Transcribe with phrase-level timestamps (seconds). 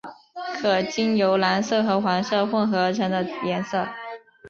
[0.59, 3.87] 可经由蓝色和黄色混和而成的颜色。